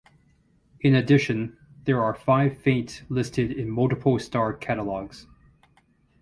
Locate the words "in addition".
0.79-1.59